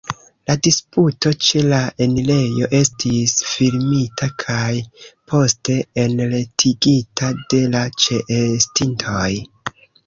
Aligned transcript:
La 0.49 0.53
disputo 0.67 1.31
ĉe 1.47 1.61
la 1.73 1.81
enirejo 2.05 2.71
estis 2.79 3.35
filmita 3.51 4.31
kaj 4.45 4.73
poste 5.35 5.77
enretigita 6.07 7.33
de 7.53 7.65
la 7.77 7.89
ĉeestintoj. 8.07 9.31